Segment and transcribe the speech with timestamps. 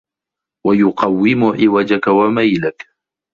[0.67, 2.87] وَيُقَوِّمُ عِوَجَك وَمَيْلَك